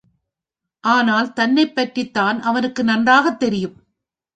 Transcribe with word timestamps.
ஆனால், 0.83 1.33
தன்னைப் 1.33 1.75
பற்றித்தான் 1.75 2.41
அவனுக்கு 2.41 2.83
நன்றாகத் 2.83 3.39
தெரியும். 3.39 3.75